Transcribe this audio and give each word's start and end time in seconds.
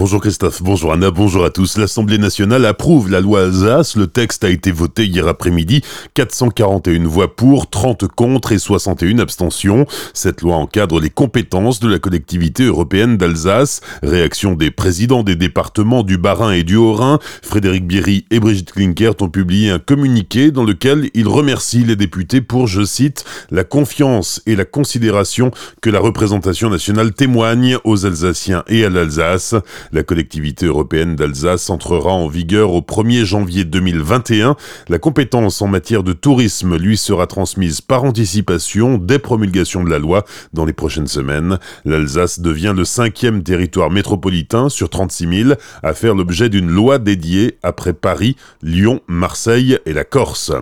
Bonjour 0.00 0.22
Christophe, 0.22 0.62
bonjour 0.62 0.94
Anna, 0.94 1.10
bonjour 1.10 1.44
à 1.44 1.50
tous. 1.50 1.76
L'Assemblée 1.76 2.16
nationale 2.16 2.64
approuve 2.64 3.10
la 3.10 3.20
loi 3.20 3.42
Alsace. 3.42 3.96
Le 3.96 4.06
texte 4.06 4.44
a 4.44 4.48
été 4.48 4.72
voté 4.72 5.04
hier 5.04 5.28
après-midi. 5.28 5.82
441 6.14 7.06
voix 7.06 7.36
pour, 7.36 7.68
30 7.68 8.08
contre 8.08 8.52
et 8.52 8.58
61 8.58 9.18
abstentions. 9.18 9.84
Cette 10.14 10.40
loi 10.40 10.56
encadre 10.56 11.00
les 11.00 11.10
compétences 11.10 11.80
de 11.80 11.88
la 11.88 11.98
collectivité 11.98 12.62
européenne 12.64 13.18
d'Alsace. 13.18 13.82
Réaction 14.02 14.54
des 14.54 14.70
présidents 14.70 15.22
des 15.22 15.36
départements 15.36 16.02
du 16.02 16.16
Bas-Rhin 16.16 16.52
et 16.52 16.62
du 16.62 16.76
Haut-Rhin. 16.76 17.18
Frédéric 17.42 17.86
Bierry 17.86 18.24
et 18.30 18.40
Brigitte 18.40 18.72
Klinkert 18.72 19.20
ont 19.20 19.28
publié 19.28 19.70
un 19.70 19.78
communiqué 19.78 20.50
dans 20.50 20.64
lequel 20.64 21.10
ils 21.12 21.28
remercient 21.28 21.84
les 21.84 21.96
députés 21.96 22.40
pour, 22.40 22.68
je 22.68 22.84
cite, 22.86 23.26
la 23.50 23.64
confiance 23.64 24.40
et 24.46 24.56
la 24.56 24.64
considération 24.64 25.50
que 25.82 25.90
la 25.90 26.00
représentation 26.00 26.70
nationale 26.70 27.12
témoigne 27.12 27.76
aux 27.84 28.06
Alsaciens 28.06 28.64
et 28.66 28.86
à 28.86 28.88
l'Alsace. 28.88 29.54
La 29.92 30.04
collectivité 30.04 30.66
européenne 30.66 31.16
d'Alsace 31.16 31.68
entrera 31.68 32.12
en 32.12 32.28
vigueur 32.28 32.72
au 32.72 32.80
1er 32.80 33.24
janvier 33.24 33.64
2021. 33.64 34.54
La 34.88 34.98
compétence 35.00 35.60
en 35.62 35.66
matière 35.66 36.04
de 36.04 36.12
tourisme 36.12 36.76
lui 36.76 36.96
sera 36.96 37.26
transmise 37.26 37.80
par 37.80 38.04
anticipation 38.04 38.98
dès 38.98 39.18
promulgation 39.18 39.82
de 39.82 39.90
la 39.90 39.98
loi 39.98 40.24
dans 40.52 40.64
les 40.64 40.72
prochaines 40.72 41.08
semaines. 41.08 41.58
L'Alsace 41.84 42.38
devient 42.38 42.72
le 42.76 42.84
cinquième 42.84 43.42
territoire 43.42 43.90
métropolitain 43.90 44.68
sur 44.68 44.90
36 44.90 45.44
000 45.44 45.54
à 45.82 45.92
faire 45.92 46.14
l'objet 46.14 46.48
d'une 46.48 46.70
loi 46.70 46.98
dédiée 46.98 47.58
après 47.64 47.92
Paris, 47.92 48.36
Lyon, 48.62 49.00
Marseille 49.08 49.78
et 49.86 49.92
la 49.92 50.04
Corse. 50.04 50.52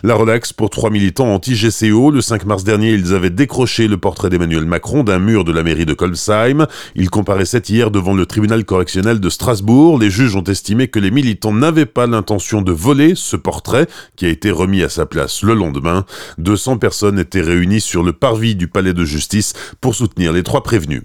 La 0.03 0.15
relax 0.15 0.53
pour 0.53 0.71
trois 0.71 0.91
militants 0.91 1.33
anti-GCO. 1.35 2.11
Le 2.11 2.21
5 2.21 2.45
mars 2.45 2.65
dernier, 2.65 2.93
ils 2.93 3.15
avaient 3.15 3.31
décroché 3.31 3.89
le 3.89 3.97
portrait 3.97 4.31
d'Emmanuel 4.31 4.67
Macron 4.67 5.05
d'un 5.05 5.19
mur 5.19 5.45
de 5.45 5.53
la 5.53 5.63
mairie 5.63 5.87
de 5.87 5.95
Colsheim. 5.95 6.67
Ils 6.95 7.11
comparaissaient 7.11 7.63
hier 7.69 7.91
devant 7.91 8.15
le 8.15 8.27
tribunal 8.27 8.65
correctionnel 8.65 9.21
de 9.21 9.31
Strasbourg. 9.31 9.99
Les 9.99 10.11
juges 10.11 10.37
ont 10.37 10.45
estimé 10.45 10.89
que 10.89 10.99
les 10.99 11.11
militants 11.11 11.53
n'avaient 11.53 11.87
pas 11.87 12.07
l'intention 12.07 12.63
de 12.63 12.73
voler 12.73 13.15
ce 13.15 13.37
portrait 13.37 13.87
qui 14.17 14.27
a 14.27 14.29
été 14.29 14.51
remis 14.51 14.83
à 14.83 14.89
sa 14.89 15.07
le 15.43 15.55
lendemain. 15.55 16.05
200 16.39 16.79
personnes 16.79 17.19
étaient 17.19 17.41
réunies 17.41 17.81
sur 17.81 18.03
le 18.03 18.13
parvis 18.13 18.55
du 18.55 18.69
palais 18.69 18.95
de 18.95 19.05
justice 19.05 19.53
pour 19.81 19.95
soutenir 19.95 20.33
les 20.33 20.43
trois 20.43 20.63
prévenus. 20.63 21.03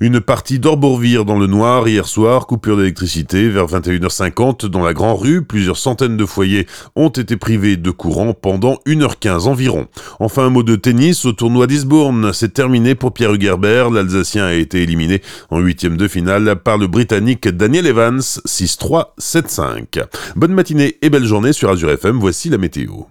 Une 0.00 0.20
partie 0.20 0.58
d'Orbourvire 0.58 1.24
dans 1.24 1.38
le 1.38 1.46
noir 1.46 1.86
hier 1.86 2.06
soir, 2.06 2.46
coupure 2.46 2.76
d'électricité 2.76 3.48
vers 3.48 3.66
21h50 3.66 4.66
dans 4.66 4.82
la 4.82 4.94
Grand 4.94 5.14
Rue. 5.14 5.44
Plusieurs 5.44 5.76
centaines 5.76 6.16
de 6.16 6.24
foyers 6.24 6.66
ont 6.96 7.08
été 7.08 7.36
privés 7.36 7.76
de 7.76 7.90
courant 7.90 8.32
pendant 8.32 8.78
1h15 8.86 9.46
environ. 9.46 9.86
Enfin, 10.18 10.46
un 10.46 10.50
mot 10.50 10.62
de 10.62 10.76
tennis 10.76 11.24
au 11.24 11.32
tournoi 11.32 11.66
d'Isbourne. 11.66 12.32
C'est 12.32 12.54
terminé 12.54 12.94
pour 12.94 13.12
Pierre 13.12 13.34
Hugerbert. 13.34 13.90
L'Alsacien 13.90 14.44
a 14.44 14.52
été 14.52 14.82
éliminé 14.82 15.22
en 15.50 15.60
huitième 15.60 15.96
de 15.96 16.08
finale 16.08 16.56
par 16.56 16.78
le 16.78 16.86
Britannique 16.86 17.48
Daniel 17.48 17.86
Evans 17.86 18.20
6-3, 18.20 19.14
7-5. 19.20 20.04
Bonne 20.36 20.54
matinée 20.54 20.96
et 21.02 21.10
belle 21.10 21.24
journée 21.24 21.52
sur 21.52 21.70
Azure 21.70 21.90
FM. 21.90 22.18
Voici 22.18 22.48
la 22.48 22.58
météo. 22.58 23.10